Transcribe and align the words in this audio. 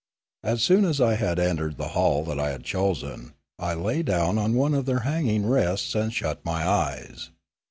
As 0.43 0.63
soon 0.63 0.83
as 0.85 0.99
I 0.99 1.13
had 1.13 1.37
entered 1.37 1.77
the 1.77 1.89
hall 1.89 2.23
that 2.23 2.39
I 2.39 2.49
had 2.49 2.63
chosen, 2.63 3.33
I 3.59 3.75
lay 3.75 4.01
down 4.01 4.39
on 4.39 4.55
one 4.55 4.73
of 4.73 4.87
their 4.87 5.01
hanging 5.01 5.45
rests 5.45 5.93
and 5.93 6.11
shut 6.11 6.43
my 6.43 6.67
eyes. 6.67 7.29